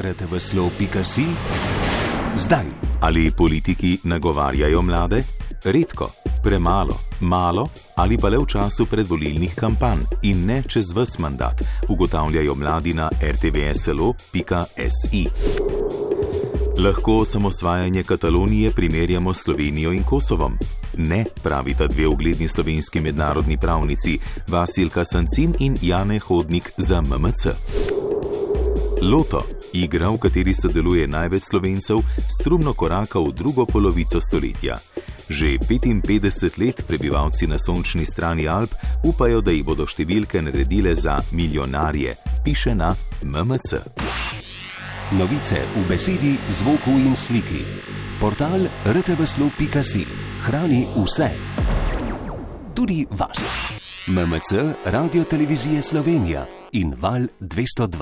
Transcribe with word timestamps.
rtvslo.si 0.00 1.24
zdaj. 2.36 2.64
Ali 3.00 3.30
politiki 3.30 3.98
nagovarjajo 4.04 4.82
mlade? 4.82 5.22
Redko, 5.64 6.10
premalo, 6.42 7.00
malo 7.20 7.68
ali 7.96 8.18
pa 8.18 8.28
le 8.28 8.38
v 8.38 8.46
času 8.48 8.86
predvolilnih 8.86 9.54
kampanj 9.54 9.98
in 10.22 10.46
ne 10.46 10.62
čez 10.64 10.94
vse 10.96 11.20
mandat, 11.20 11.62
ugotavljajo 11.88 12.54
mladi 12.54 12.94
na 12.94 13.10
rtvslo.si. 13.22 15.26
Lahko 16.78 17.16
osamosvajanje 17.16 18.02
Katalonije 18.02 18.70
primerjamo 18.70 19.34
s 19.34 19.42
Slovenijo 19.42 19.92
in 19.92 20.02
Kosovom? 20.02 20.58
Ne, 20.96 21.24
pravita 21.42 21.86
dve 21.86 22.06
ugledni 22.06 22.48
slovenski 22.48 23.00
mednarodni 23.00 23.56
pravnici, 23.56 24.18
Vasilka 24.48 25.04
Sancin 25.04 25.54
in 25.58 25.76
Jane 25.82 26.18
Hodnik 26.18 26.72
za 26.76 27.00
MMC. 27.00 27.46
Loto, 29.02 29.44
igra, 29.72 30.10
v 30.10 30.18
kateri 30.18 30.54
sodeluje 30.54 31.06
največ 31.06 31.42
slovencev, 31.42 32.02
strumno 32.28 32.74
koraka 32.74 33.20
v 33.20 33.32
drugo 33.32 33.66
polovico 33.66 34.20
stoletja. 34.20 34.78
Že 35.30 35.58
55 35.68 36.58
let 36.58 36.82
prebivalci 36.86 37.46
na 37.46 37.58
sončni 37.58 38.06
strani 38.06 38.48
Alp 38.48 38.74
upajo, 39.04 39.40
da 39.40 39.54
jih 39.54 39.64
bodo 39.64 39.86
številke 39.86 40.42
naredile 40.42 40.94
za 40.94 41.18
milijonarje, 41.32 42.16
piše 42.44 42.74
na 42.74 42.94
MMC. 43.22 43.82
Novice 45.18 45.58
v 45.74 45.82
besedi, 45.90 46.38
zvoku 46.50 46.94
in 46.94 47.16
sliki. 47.16 47.64
Portal 48.20 48.68
rtvslo.si 48.86 50.06
hrani 50.46 50.86
vse. 50.94 51.30
Tudi 52.74 53.06
vas. 53.10 53.56
MMC, 54.06 54.74
Radio 54.84 55.24
Televizije 55.24 55.82
Slovenija 55.82 56.46
in 56.72 56.94
Val 57.00 57.26
202. 57.40 57.98